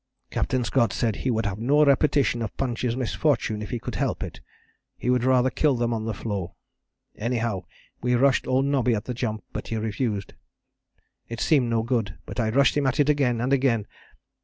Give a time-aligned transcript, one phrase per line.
[0.31, 4.23] Captain Scott said he would have no repetition of Punch's misfortune if he could help
[4.23, 4.41] it.
[4.97, 6.55] He would rather kill them on the floe.
[7.15, 7.65] Anyhow,
[8.01, 10.33] we rushed old Nobby at the jump, but he refused.
[11.29, 13.85] It seemed no good, but I rushed him at it again and again.